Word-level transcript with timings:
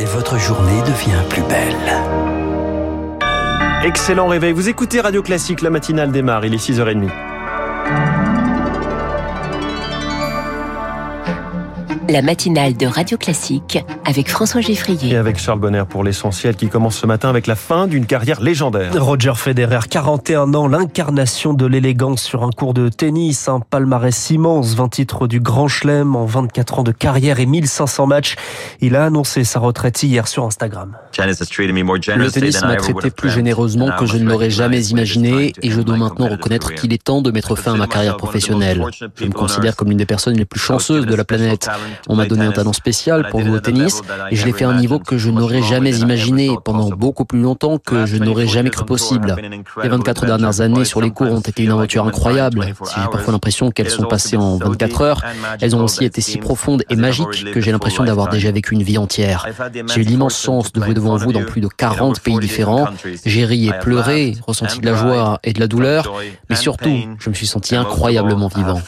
et 0.00 0.04
votre 0.06 0.38
journée 0.38 0.80
devient 0.86 1.22
plus 1.28 1.42
belle. 1.42 1.76
Excellent 3.84 4.28
réveil. 4.28 4.52
Vous 4.52 4.70
écoutez 4.70 5.00
Radio 5.00 5.22
Classique, 5.22 5.60
la 5.60 5.68
matinale 5.68 6.10
démarre, 6.10 6.46
il 6.46 6.54
est 6.54 6.56
6h30. 6.56 7.29
La 12.10 12.22
matinale 12.22 12.76
de 12.76 12.86
Radio 12.86 13.16
Classique 13.16 13.78
avec 14.04 14.28
François 14.28 14.60
Geffrier. 14.60 15.12
Et 15.12 15.16
avec 15.16 15.38
Charles 15.38 15.60
Bonner 15.60 15.84
pour 15.88 16.02
l'essentiel 16.02 16.56
qui 16.56 16.68
commence 16.68 16.96
ce 16.96 17.06
matin 17.06 17.28
avec 17.28 17.46
la 17.46 17.54
fin 17.54 17.86
d'une 17.86 18.06
carrière 18.06 18.40
légendaire. 18.40 18.92
Roger 18.98 19.34
Federer, 19.36 19.80
41 19.88 20.54
ans, 20.54 20.66
l'incarnation 20.66 21.54
de 21.54 21.66
l'élégance 21.66 22.22
sur 22.22 22.42
un 22.42 22.50
cours 22.50 22.74
de 22.74 22.88
tennis, 22.88 23.48
un 23.48 23.60
palmarès 23.60 24.30
immense, 24.30 24.74
20 24.74 24.88
titres 24.88 25.28
du 25.28 25.40
Grand 25.40 25.68
Chelem 25.68 26.16
en 26.16 26.24
24 26.24 26.80
ans 26.80 26.82
de 26.82 26.90
carrière 26.90 27.38
et 27.38 27.46
1500 27.46 28.06
matchs. 28.06 28.34
Il 28.80 28.96
a 28.96 29.04
annoncé 29.04 29.44
sa 29.44 29.60
retraite 29.60 30.02
hier 30.02 30.26
sur 30.26 30.44
Instagram. 30.44 30.96
Le 31.16 32.28
tennis 32.30 32.60
m'a 32.62 32.76
traité 32.76 33.10
plus 33.10 33.30
généreusement 33.30 33.90
que 33.98 34.06
je 34.06 34.16
ne 34.16 34.28
l'aurais 34.28 34.50
jamais 34.50 34.82
imaginé 34.86 35.52
et 35.62 35.70
je 35.70 35.80
dois 35.80 35.96
maintenant 35.96 36.28
reconnaître 36.28 36.74
qu'il 36.74 36.92
est 36.92 37.02
temps 37.02 37.22
de 37.22 37.30
mettre 37.30 37.54
fin 37.54 37.74
à 37.74 37.76
ma 37.76 37.86
carrière 37.86 38.16
professionnelle. 38.16 38.84
Je 39.14 39.26
me 39.26 39.32
considère 39.32 39.76
comme 39.76 39.88
l'une 39.88 39.98
des 39.98 40.06
personnes 40.06 40.36
les 40.36 40.44
plus 40.44 40.60
chanceuses 40.60 41.06
de 41.06 41.14
la 41.14 41.24
planète. 41.24 41.68
On 42.08 42.16
m'a 42.16 42.26
donné 42.26 42.44
un 42.44 42.52
talent 42.52 42.72
spécial 42.72 43.28
pour 43.30 43.40
jouer 43.40 43.56
au 43.56 43.60
tennis 43.60 44.02
et 44.30 44.36
je 44.36 44.46
l'ai 44.46 44.52
fait 44.52 44.64
à 44.64 44.70
un 44.70 44.78
niveau 44.78 44.98
que 44.98 45.18
je 45.18 45.30
n'aurais 45.30 45.62
jamais 45.62 45.96
imaginé 45.98 46.56
pendant 46.64 46.88
beaucoup 46.88 47.24
plus 47.24 47.40
longtemps 47.40 47.78
que 47.78 48.06
je 48.06 48.16
n'aurais 48.16 48.46
jamais 48.46 48.70
cru 48.70 48.84
possible. 48.84 49.36
Les 49.82 49.88
24 49.88 50.26
dernières 50.26 50.60
années 50.60 50.84
sur 50.84 51.00
les 51.00 51.10
cours 51.10 51.32
ont 51.32 51.40
été 51.40 51.64
une 51.64 51.72
aventure 51.72 52.06
incroyable. 52.06 52.66
Si 52.84 52.94
j'ai 53.00 53.08
parfois 53.08 53.32
l'impression 53.32 53.70
qu'elles 53.70 53.90
sont 53.90 54.04
passées 54.04 54.36
en 54.36 54.56
24 54.58 55.02
heures, 55.02 55.22
elles 55.60 55.76
ont 55.76 55.84
aussi 55.84 56.04
été 56.04 56.20
si 56.20 56.38
profondes 56.38 56.84
et 56.88 56.96
magiques 56.96 57.52
que 57.52 57.60
j'ai 57.60 57.72
l'impression 57.72 58.04
d'avoir 58.04 58.28
déjà 58.28 58.50
vécu 58.50 58.74
une 58.74 58.82
vie 58.82 58.98
entière. 58.98 59.46
J'ai 59.92 60.00
eu 60.00 60.04
l'immense 60.04 60.40
chance 60.40 60.72
de 60.72 60.82
jouer 60.82 60.94
devant 60.94 61.16
vous 61.16 61.32
dans 61.32 61.44
plus 61.44 61.60
de 61.60 61.68
40 61.68 62.20
pays 62.20 62.38
différents. 62.38 62.88
J'ai 63.24 63.44
ri 63.44 63.68
et 63.68 63.72
pleuré, 63.72 64.36
ressenti 64.46 64.80
de 64.80 64.86
la 64.86 64.94
joie 64.94 65.38
et 65.44 65.52
de 65.52 65.60
la 65.60 65.66
douleur, 65.66 66.12
mais 66.48 66.56
surtout, 66.56 66.96
je 67.18 67.28
me 67.28 67.34
suis 67.34 67.46
senti 67.46 67.76
incroyablement 67.76 68.48
vivant. 68.48 68.80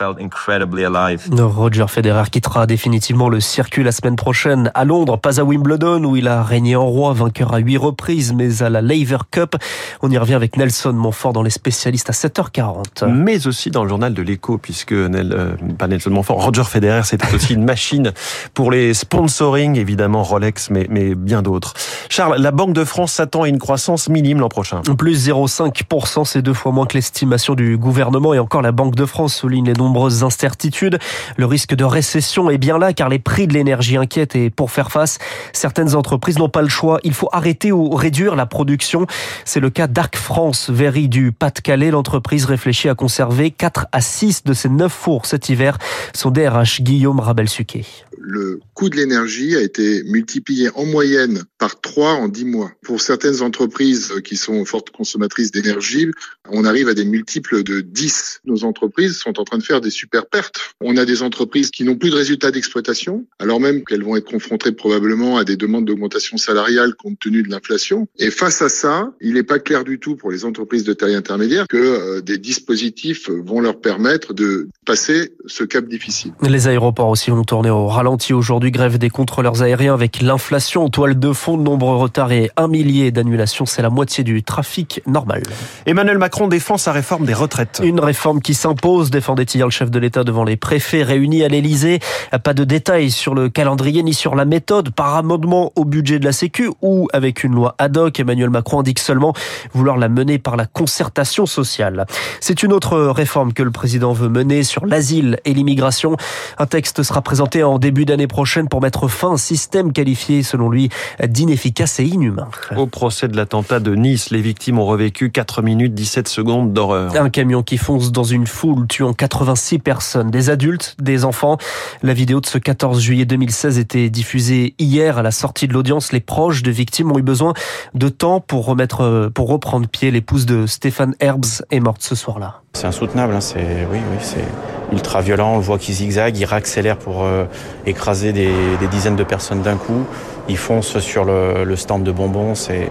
Roger 1.42 1.87
Federer 1.89 2.25
quittera 2.31 2.67
définitivement 2.67 3.02
le 3.11 3.41
circuit 3.41 3.83
la 3.83 3.91
semaine 3.91 4.17
prochaine 4.17 4.70
à 4.75 4.84
Londres, 4.84 5.19
pas 5.19 5.41
à 5.41 5.45
Wimbledon 5.45 6.05
où 6.05 6.17
il 6.17 6.28
a 6.28 6.42
régné 6.42 6.77
en 6.77 6.86
roi, 6.86 7.12
vainqueur 7.12 7.53
à 7.53 7.59
huit 7.59 7.77
reprises, 7.77 8.33
mais 8.33 8.62
à 8.62 8.70
la 8.70 8.81
Laver 8.81 9.19
Cup. 9.31 9.56
On 10.03 10.11
y 10.11 10.17
revient 10.19 10.34
avec 10.34 10.56
Nelson 10.56 10.92
Montfort 10.92 11.33
dans 11.33 11.42
les 11.42 11.50
spécialistes 11.50 12.11
à 12.11 12.12
7h40. 12.12 13.06
Mais 13.09 13.47
aussi 13.47 13.70
dans 13.70 13.83
le 13.83 13.89
journal 13.89 14.14
de 14.14 14.22
l'écho, 14.22 14.56
puisque 14.56 14.92
Nel, 14.92 15.33
euh, 15.33 15.55
pas 15.78 15.89
Nelson 15.89 16.11
Montfort, 16.11 16.42
Roger 16.44 16.62
Federer, 16.64 17.03
c'était 17.05 17.27
aussi 17.34 17.55
une 17.55 17.64
machine 17.64 18.12
pour 18.55 18.70
les 18.70 18.94
sponsoring, 18.94 19.77
évidemment 19.77 20.22
Rolex, 20.22 20.70
mais, 20.70 20.87
mais 20.89 21.14
bien 21.14 21.42
d'autres. 21.42 21.75
Charles, 22.09 22.41
la 22.41 22.53
Banque 22.53 22.72
de 22.72 22.84
France 22.84 23.12
s'attend 23.12 23.42
à 23.42 23.48
une 23.48 23.59
croissance 23.59 24.09
minime 24.09 24.39
l'an 24.39 24.48
prochain. 24.48 24.83
Plus 24.97 25.28
0,5%, 25.28 26.25
c'est 26.25 26.42
deux 26.42 26.55
fois 26.55 26.70
moins 26.70 26.87
que 26.87 26.94
l'estimation 26.94 27.55
du 27.55 27.77
gouvernement 27.77 28.33
et 28.33 28.39
encore 28.39 28.62
la 28.62 28.72
Banque 28.72 28.94
de 28.94 29.06
France 29.06 29.34
souligne 29.34 29.66
les 29.66 29.72
nombreuses 29.72 30.22
incertitudes. 30.22 30.98
Le 31.37 31.47
risque 31.47 31.75
de 31.75 31.84
récession 31.84 32.48
est 32.50 32.59
bien 32.59 32.78
là 32.78 32.92
car 32.95 33.09
les 33.09 33.19
prix 33.19 33.47
de 33.47 33.55
l'énergie 33.55 33.97
inquiètent 33.97 34.37
et 34.37 34.51
pour 34.51 34.71
faire 34.71 34.91
face, 34.91 35.19
certaines 35.53 35.95
entreprises 35.95 36.39
n'ont 36.39 36.48
pas 36.48 36.62
le 36.62 36.69
choix. 36.69 36.99
Il 37.05 37.15
faut 37.15 37.29
arrêter 37.33 37.73
ou 37.73 37.91
réduire 37.91 38.37
la 38.37 38.47
production. 38.47 39.07
C'est 39.45 39.61
le 39.61 39.71
cas 39.71 39.87
d'Arc 39.87 40.17
France, 40.17 40.71
Véry 40.71 41.09
du 41.09 41.33
Pas-de-Calais. 41.33 41.91
L'entreprise 41.91 42.45
réfléchit 42.45 42.89
à 42.89 42.95
conserver 42.95 43.51
4 43.51 43.87
à 43.93 44.01
6 44.01 44.45
de 44.45 44.53
ses 44.53 44.69
9 44.69 44.93
fours 44.93 45.27
cet 45.27 45.49
hiver. 45.49 45.79
Son 46.15 46.31
DRH 46.31 46.83
Guillaume 46.83 47.21
Rabel-Suquet 47.21 47.84
le 48.23 48.61
coût 48.75 48.89
de 48.89 48.97
l'énergie 48.97 49.56
a 49.56 49.61
été 49.61 50.03
multiplié 50.05 50.70
en 50.75 50.84
moyenne 50.84 51.42
par 51.59 51.81
3 51.81 52.12
en 52.12 52.28
10 52.28 52.45
mois. 52.45 52.73
Pour 52.83 53.01
certaines 53.01 53.42
entreprises 53.42 54.15
qui 54.25 54.37
sont 54.37 54.65
fortes 54.65 54.91
consommatrices 54.91 55.51
d'énergie, 55.51 56.09
on 56.48 56.65
arrive 56.65 56.89
à 56.89 56.95
des 56.95 57.05
multiples 57.05 57.62
de 57.62 57.81
10. 57.81 58.41
Nos 58.44 58.65
entreprises 58.65 59.16
sont 59.16 59.38
en 59.41 59.44
train 59.44 59.59
de 59.59 59.62
faire 59.62 59.81
des 59.81 59.91
super 59.91 60.27
pertes. 60.27 60.60
On 60.81 60.97
a 60.97 61.05
des 61.05 61.22
entreprises 61.22 61.71
qui 61.71 61.84
n'ont 61.84 61.97
plus 61.97 62.10
de 62.10 62.16
résultats 62.16 62.50
d'exploitation, 62.50 63.27
alors 63.38 63.60
même 63.60 63.84
qu'elles 63.84 64.05
vont 64.05 64.16
être 64.16 64.31
confrontées 64.31 64.72
probablement 64.72 65.37
à 65.37 65.44
des 65.44 65.56
demandes 65.56 65.84
d'augmentation 65.84 66.37
salariale 66.37 66.94
compte 66.94 67.19
tenu 67.19 67.43
de 67.43 67.50
l'inflation. 67.50 68.06
Et 68.19 68.31
face 68.31 68.62
à 68.62 68.69
ça, 68.69 69.12
il 69.21 69.34
n'est 69.34 69.43
pas 69.43 69.59
clair 69.59 69.84
du 69.84 69.99
tout 69.99 70.16
pour 70.16 70.31
les 70.31 70.44
entreprises 70.44 70.84
de 70.84 70.93
taille 70.93 71.15
intermédiaire 71.15 71.66
que 71.69 71.77
euh, 71.77 72.21
des 72.21 72.39
dispositifs 72.39 73.28
vont 73.28 73.60
leur 73.60 73.81
permettre 73.81 74.34
de 74.34 74.69
passer 74.87 75.34
ce 75.47 75.65
cap 75.65 75.87
difficile. 75.87 76.33
Les 76.43 76.69
aéroports 76.69 77.09
aussi 77.09 77.31
vont 77.31 77.44
tourner 77.44 77.71
au 77.71 77.87
ralenti 77.87 78.12
aujourd'hui. 78.33 78.71
Grève 78.71 78.99
des 78.99 79.11
contrôleurs 79.11 79.62
aériens 79.62 79.95
avec 79.95 80.21
l'inflation 80.21 80.84
en 80.84 80.89
toile 80.89 81.19
de 81.19 81.33
fond, 81.33 81.56
de 81.56 81.62
nombreux 81.62 81.97
retards 81.97 82.33
et 82.33 82.50
un 82.56 82.69
millier 82.69 83.11
d'annulations. 83.11 83.65
C'est 83.65 83.81
la 83.81 83.91
moitié 83.91 84.23
du 84.23 84.43
trafic 84.43 85.00
normal. 85.06 85.43
Emmanuel 85.87 86.19
Macron 86.19 86.47
défend 86.47 86.77
sa 86.77 86.93
réforme 86.93 87.25
des 87.25 87.34
retraites. 87.34 87.81
Une 87.83 88.01
réforme 88.01 88.41
qui 88.41 88.55
s'impose, 88.55 89.11
défendait 89.11 89.45
hier 89.45 89.67
le 89.67 89.71
chef 89.71 89.91
de 89.91 89.99
l'État 89.99 90.25
devant 90.25 90.45
les 90.45 90.56
préfets 90.56 91.03
réunis 91.03 91.43
à 91.43 91.49
l'Élysée. 91.49 92.01
Pas 92.45 92.55
de 92.55 92.65
détails 92.65 93.11
sur 93.11 93.34
le 93.34 93.49
calendrier 93.49 94.03
ni 94.03 94.12
sur 94.12 94.34
la 94.34 94.45
méthode 94.45 94.91
par 94.91 95.17
amendement 95.17 95.72
au 95.77 95.84
budget 95.84 96.19
de 96.19 96.25
la 96.25 96.33
Sécu 96.33 96.71
ou 96.83 97.09
avec 97.12 97.45
une 97.45 97.55
loi 97.55 97.75
ad 97.78 97.97
hoc. 97.97 98.21
Emmanuel 98.21 98.51
Macron 98.51 98.81
indique 98.81 98.99
seulement 98.99 99.33
vouloir 99.72 99.97
la 99.97 100.09
mener 100.09 100.39
par 100.39 100.56
la 100.56 100.67
concertation 100.67 101.47
sociale. 101.47 102.06
C'est 102.41 102.62
une 102.62 102.72
autre 102.72 102.99
réforme 102.99 103.53
que 103.53 103.62
le 103.62 103.71
président 103.71 104.12
veut 104.12 104.28
mener 104.28 104.62
sur 104.62 104.84
l'asile 104.84 105.39
et 105.45 105.55
l'immigration. 105.55 106.17
Un 106.59 106.67
texte 106.67 107.03
sera 107.03 107.22
présenté 107.22 107.62
en 107.62 107.78
début 107.78 108.02
d'année 108.05 108.27
prochaine 108.27 108.69
pour 108.69 108.81
mettre 108.81 109.09
fin 109.09 109.31
à 109.31 109.33
un 109.33 109.37
système 109.37 109.93
qualifié, 109.93 110.43
selon 110.43 110.69
lui, 110.71 110.89
d'inefficace 111.25 112.01
et 112.01 112.05
inhumain. 112.05 112.49
Au 112.77 112.87
procès 112.87 113.29
de 113.29 113.37
l'attentat 113.37 113.81
de 113.81 113.95
Nice, 113.95 114.31
les 114.31 114.41
victimes 114.41 114.79
ont 114.79 114.87
revécu 114.87 115.31
4 115.31 115.63
minutes 115.63 115.95
17 115.95 116.29
secondes 116.29 116.73
d'horreur. 116.73 117.15
Un 117.17 117.31
camion 117.31 117.63
qui 117.63 117.79
fonce 117.79 118.13
dans 118.13 118.25
une 118.25 118.47
foule, 118.47 118.87
tuant 118.87 119.13
86 119.13 119.79
personnes, 119.79 120.31
des 120.31 120.51
adultes, 120.51 120.97
des 121.01 121.25
enfants. 121.25 121.57
La 122.03 122.15
vidéo 122.15 122.41
de 122.41 122.47
ce 122.47 122.59
14 122.59 123.01
juillet 123.01 123.25
2016 123.25 123.79
était 123.79 124.11
diffusée 124.11 124.75
hier 124.79 125.19
à 125.19 125.23
la 125.23 125.31
sortie 125.31 125.69
de 125.69 125.73
l'audience. 125.73 126.13
Les 126.13 126.21
proches 126.21 126.63
de 126.63 126.71
victimes 126.71 127.13
ont 127.13 127.19
eu 127.19 127.23
besoin 127.23 127.55
de 127.95 128.09
temps 128.09 128.41
pour 128.41 128.67
remettre, 128.67 129.31
pour 129.34 129.49
reprendre 129.49 129.89
pied. 129.89 130.11
L'épouse 130.11 130.47
de 130.47 130.67
Stéphane 130.67 131.15
Herbs 131.21 131.65
est 131.71 131.81
morte 131.81 132.03
ce 132.03 132.15
soir-là. 132.15 132.63
C'est 132.73 132.87
insoutenable, 132.87 133.34
hein. 133.34 133.41
c'est 133.41 133.87
oui, 133.91 133.99
oui, 134.11 134.19
c'est 134.21 134.45
ultra 134.92 135.20
violent. 135.20 135.54
On 135.54 135.58
voit 135.58 135.78
qu'il 135.78 135.94
zigzague, 135.94 136.36
il 136.38 136.44
réaccélère 136.44 136.97
pour 136.97 137.25
euh, 137.25 137.44
écraser 137.86 138.32
des, 138.32 138.53
dizaines 138.91 139.16
de 139.16 139.25
personnes 139.25 139.62
d'un 139.62 139.76
coup. 139.76 140.04
Il 140.48 140.56
fonce 140.56 140.98
sur 140.98 141.25
le, 141.25 141.76
stand 141.76 142.04
de 142.04 142.12
bonbons. 142.12 142.54
C'est 142.54 142.91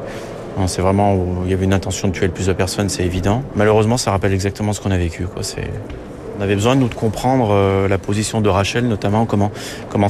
c'est 0.67 0.81
vraiment 0.81 1.16
où 1.16 1.44
il 1.45 1.51
y 1.51 1.53
avait 1.53 1.63
une 1.63 1.73
intention 1.73 2.09
de 2.09 2.13
tuer 2.13 2.28
le 2.28 2.34
plus 2.34 2.47
de 2.47 2.53
personnes, 2.53 2.89
c'est 2.89 3.06
évident. 3.06 3.41
Malheureusement, 3.56 3.97
ça 3.97 4.12
rappelle 4.12 4.34
exactement 4.34 4.73
ce 4.73 4.81
qu'on 4.81 4.91
a 4.91 4.97
vécu. 4.97 5.25
On 6.38 6.44
avait 6.44 6.56
besoin 6.56 6.75
de 6.75 6.81
nous 6.81 6.88
de 6.88 6.95
comprendre 6.95 7.50
euh, 7.51 7.88
la 7.88 7.97
position 7.97 8.41
de 8.41 8.50
Rachel, 8.50 8.88
notamment 8.88 9.25
comment 9.25 9.51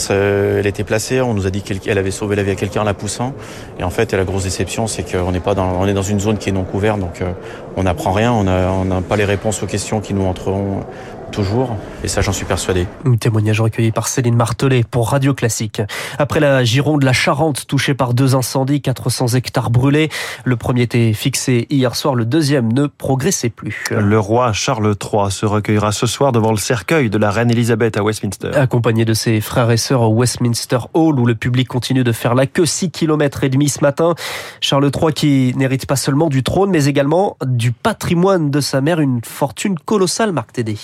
elle 0.09 0.65
était 0.65 0.83
placée. 0.83 1.19
On 1.19 1.33
nous 1.33 1.45
a 1.45 1.49
dit 1.49 1.61
qu'elle 1.61 1.97
avait 1.97 2.11
sauvé 2.11 2.35
la 2.35 2.43
vie 2.43 2.51
à 2.51 2.55
quelqu'un 2.55 2.81
en 2.81 2.85
la 2.85 2.93
poussant. 2.93 3.33
Et 3.79 3.83
en 3.83 3.89
fait, 3.89 4.13
la 4.13 4.23
grosse 4.23 4.43
déception, 4.43 4.87
c'est 4.87 5.03
qu'on 5.03 5.31
pas 5.33 5.51
est 5.51 5.93
dans 5.93 6.01
une 6.01 6.19
zone 6.19 6.37
qui 6.37 6.49
est 6.49 6.53
non 6.53 6.63
couverte, 6.63 6.99
donc 6.99 7.21
euh, 7.21 7.31
on 7.75 7.83
n'apprend 7.83 8.13
rien. 8.13 8.31
On 8.31 8.43
n'a 8.85 9.01
pas 9.01 9.17
les 9.17 9.25
réponses 9.25 9.61
aux 9.61 9.67
questions 9.67 9.99
qui 9.99 10.13
nous 10.13 10.25
entreront 10.25 10.85
toujours. 11.31 11.77
Et 12.03 12.07
ça, 12.07 12.21
j'en 12.21 12.33
suis 12.33 12.45
persuadé. 12.45 12.85
Un 13.05 13.15
témoignage 13.15 13.61
recueilli 13.61 13.91
par 13.91 14.07
Céline 14.07 14.35
Martelet 14.35 14.83
pour 14.89 15.09
Radio 15.09 15.33
Classique. 15.33 15.81
Après 16.19 16.39
la 16.39 16.63
Gironde, 16.63 17.03
la 17.03 17.13
Charente 17.13 17.65
touchée 17.67 17.93
par 17.93 18.13
deux 18.13 18.35
incendies, 18.35 18.81
400 18.81 19.27
hectares 19.29 19.71
brûlés. 19.71 20.09
Le 20.43 20.55
premier 20.57 20.83
était 20.83 21.13
fixé 21.13 21.67
hier 21.69 21.95
soir, 21.95 22.15
le 22.15 22.25
deuxième 22.25 22.71
ne 22.73 22.87
progressait 22.87 23.49
plus. 23.49 23.85
Le 23.91 24.19
roi 24.19 24.51
Charles 24.53 24.95
III 25.01 25.31
se 25.31 25.45
recueillera 25.45 25.91
ce 25.91 26.05
soir 26.07 26.31
devant 26.31 26.51
le 26.51 26.57
cercueil 26.57 27.09
de 27.09 27.17
la 27.17 27.31
reine 27.31 27.49
Elisabeth 27.49 27.97
à 27.97 28.03
Westminster. 28.03 28.51
Accompagné 28.53 29.05
de 29.05 29.13
ses 29.13 29.39
frères 29.41 29.71
et 29.71 29.77
sœurs 29.77 30.01
au 30.01 30.13
Westminster 30.13 30.79
Hall 30.93 31.19
où 31.19 31.25
le 31.25 31.35
public 31.35 31.67
continue 31.67 32.03
de 32.03 32.11
faire 32.11 32.35
la 32.35 32.45
queue 32.45 32.65
6 32.65 32.91
km 32.91 33.43
et 33.43 33.49
demi 33.49 33.69
ce 33.69 33.81
matin. 33.81 34.15
Charles 34.59 34.91
III 34.93 35.13
qui 35.13 35.53
n'hérite 35.55 35.85
pas 35.85 35.95
seulement 35.95 36.27
du 36.27 36.43
trône 36.43 36.71
mais 36.71 36.85
également 36.85 37.37
du 37.45 37.71
patrimoine 37.71 38.51
de 38.51 38.59
sa 38.59 38.81
mère, 38.81 38.99
une 38.99 39.21
fortune 39.23 39.77
colossale, 39.79 40.31
Marc 40.31 40.53
Tédé. 40.53 40.75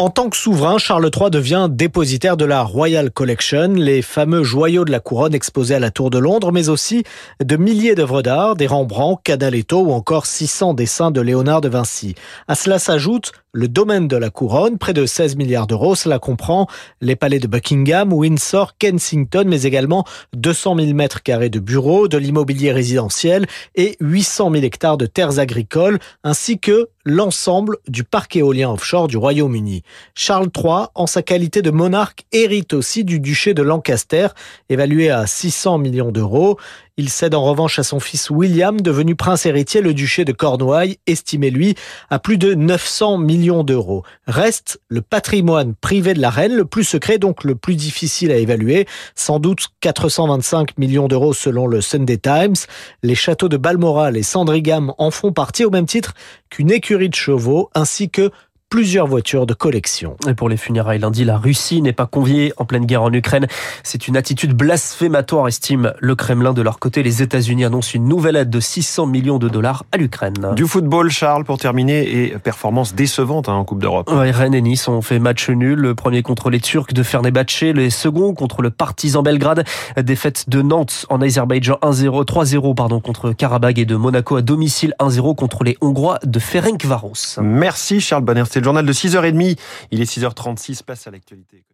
En 0.00 0.08
tant 0.08 0.30
que 0.30 0.36
souverain, 0.38 0.78
Charles 0.78 1.10
III 1.14 1.28
devient 1.28 1.68
dépositaire 1.70 2.38
de 2.38 2.46
la 2.46 2.62
Royal 2.62 3.10
Collection, 3.10 3.74
les 3.74 4.00
fameux 4.00 4.42
joyaux 4.42 4.86
de 4.86 4.90
la 4.90 4.98
couronne 4.98 5.34
exposés 5.34 5.74
à 5.74 5.78
la 5.78 5.90
Tour 5.90 6.08
de 6.08 6.16
Londres, 6.16 6.52
mais 6.52 6.70
aussi 6.70 7.04
de 7.44 7.56
milliers 7.58 7.94
d'œuvres 7.94 8.22
d'art, 8.22 8.56
des 8.56 8.66
Rembrandt, 8.66 9.20
Cadaletto 9.22 9.82
ou 9.82 9.92
encore 9.92 10.24
600 10.24 10.72
dessins 10.72 11.10
de 11.10 11.20
Léonard 11.20 11.60
de 11.60 11.68
Vinci. 11.68 12.14
À 12.48 12.54
cela 12.54 12.78
s'ajoutent 12.78 13.32
le 13.52 13.68
domaine 13.68 14.08
de 14.08 14.16
la 14.16 14.30
couronne, 14.30 14.78
près 14.78 14.92
de 14.92 15.06
16 15.06 15.36
milliards 15.36 15.66
d'euros. 15.66 15.94
Cela 15.94 16.18
comprend 16.18 16.66
les 17.00 17.16
palais 17.16 17.38
de 17.38 17.46
Buckingham, 17.46 18.12
Windsor, 18.12 18.76
Kensington, 18.78 19.44
mais 19.46 19.62
également 19.62 20.04
200 20.34 20.76
000 20.78 20.94
mètres 20.94 21.22
carrés 21.22 21.50
de 21.50 21.58
bureaux, 21.58 22.08
de 22.08 22.18
l'immobilier 22.18 22.72
résidentiel 22.72 23.46
et 23.74 23.96
800 24.00 24.52
000 24.52 24.64
hectares 24.64 24.98
de 24.98 25.06
terres 25.06 25.38
agricoles, 25.38 25.98
ainsi 26.22 26.58
que 26.58 26.88
l'ensemble 27.04 27.78
du 27.88 28.04
parc 28.04 28.36
éolien 28.36 28.70
offshore 28.70 29.08
du 29.08 29.16
Royaume-Uni. 29.16 29.82
Charles 30.14 30.50
III, 30.56 30.86
en 30.94 31.06
sa 31.06 31.22
qualité 31.22 31.62
de 31.62 31.70
monarque, 31.70 32.24
hérite 32.32 32.74
aussi 32.74 33.04
du 33.04 33.20
duché 33.20 33.54
de 33.54 33.62
Lancaster, 33.62 34.28
évalué 34.68 35.10
à 35.10 35.26
600 35.26 35.78
millions 35.78 36.12
d'euros. 36.12 36.58
Il 37.00 37.08
cède 37.08 37.34
en 37.34 37.42
revanche 37.42 37.78
à 37.78 37.82
son 37.82 37.98
fils 37.98 38.28
William, 38.28 38.78
devenu 38.78 39.16
prince 39.16 39.46
héritier, 39.46 39.80
le 39.80 39.94
duché 39.94 40.26
de 40.26 40.32
Cornouailles, 40.32 40.98
estimé 41.06 41.48
lui 41.48 41.74
à 42.10 42.18
plus 42.18 42.36
de 42.36 42.52
900 42.52 43.16
millions 43.16 43.64
d'euros. 43.64 44.02
Reste 44.26 44.82
le 44.88 45.00
patrimoine 45.00 45.74
privé 45.74 46.12
de 46.12 46.20
la 46.20 46.28
reine, 46.28 46.54
le 46.54 46.66
plus 46.66 46.84
secret, 46.84 47.16
donc 47.16 47.42
le 47.42 47.54
plus 47.54 47.74
difficile 47.74 48.30
à 48.30 48.36
évaluer, 48.36 48.86
sans 49.14 49.38
doute 49.38 49.68
425 49.80 50.76
millions 50.76 51.08
d'euros 51.08 51.32
selon 51.32 51.66
le 51.66 51.80
Sunday 51.80 52.18
Times. 52.18 52.56
Les 53.02 53.14
châteaux 53.14 53.48
de 53.48 53.56
Balmoral 53.56 54.18
et 54.18 54.22
Sandringham 54.22 54.92
en 54.98 55.10
font 55.10 55.32
partie 55.32 55.64
au 55.64 55.70
même 55.70 55.86
titre 55.86 56.12
qu'une 56.50 56.70
écurie 56.70 57.08
de 57.08 57.14
chevaux, 57.14 57.70
ainsi 57.74 58.10
que 58.10 58.30
plusieurs 58.70 59.08
voitures 59.08 59.46
de 59.46 59.52
collection. 59.52 60.16
Et 60.28 60.34
pour 60.34 60.48
les 60.48 60.56
funérailles 60.56 61.00
lundi, 61.00 61.24
la 61.24 61.36
Russie 61.36 61.82
n'est 61.82 61.92
pas 61.92 62.06
conviée 62.06 62.52
en 62.56 62.64
pleine 62.64 62.86
guerre 62.86 63.02
en 63.02 63.12
Ukraine. 63.12 63.48
C'est 63.82 64.06
une 64.06 64.16
attitude 64.16 64.54
blasphématoire, 64.54 65.48
estime 65.48 65.92
le 65.98 66.14
Kremlin. 66.14 66.52
De 66.52 66.62
leur 66.62 66.78
côté, 66.78 67.02
les 67.02 67.20
États-Unis 67.20 67.64
annoncent 67.64 67.90
une 67.94 68.04
nouvelle 68.04 68.36
aide 68.36 68.48
de 68.48 68.60
600 68.60 69.06
millions 69.06 69.38
de 69.38 69.48
dollars 69.48 69.84
à 69.90 69.96
l'Ukraine. 69.96 70.54
Du 70.54 70.66
football, 70.66 71.10
Charles, 71.10 71.44
pour 71.44 71.58
terminer, 71.58 72.24
et 72.24 72.28
performance 72.38 72.94
décevante 72.94 73.48
hein, 73.48 73.54
en 73.54 73.64
Coupe 73.64 73.82
d'Europe. 73.82 74.08
Ouais, 74.08 74.30
Rennes 74.30 74.54
et 74.54 74.62
Nice 74.62 74.86
ont 74.86 75.02
fait 75.02 75.18
match 75.18 75.50
nul. 75.50 75.78
Le 75.78 75.96
premier 75.96 76.22
contre 76.22 76.48
les 76.48 76.60
Turcs 76.60 76.92
de 76.94 77.02
Fenerbahçe, 77.02 77.62
les 77.74 77.90
seconds 77.90 78.34
contre 78.34 78.62
le 78.62 78.70
Partizan 78.70 79.24
Belgrade. 79.24 79.64
Défaite 80.00 80.48
de 80.48 80.62
Nantes 80.62 81.06
en 81.08 81.20
Azerbaïdjan 81.20 81.78
1-0, 81.82 82.24
3-0 82.24 82.74
pardon 82.76 83.00
contre 83.00 83.32
Karabag 83.32 83.80
et 83.80 83.84
de 83.84 83.96
Monaco 83.96 84.36
à 84.36 84.42
domicile 84.42 84.94
1-0 85.00 85.34
contre 85.34 85.64
les 85.64 85.76
Hongrois 85.80 86.20
de 86.24 86.38
Ferencvaros. 86.38 87.40
Merci 87.42 88.00
Charles 88.00 88.24
Bonner 88.60 88.60
le 88.60 88.64
journal 88.64 88.86
de 88.86 88.92
6h30. 88.92 89.58
Il 89.90 90.00
est 90.00 90.10
6h36, 90.10 90.82
place 90.82 91.06
à 91.06 91.10
l'actualité. 91.10 91.64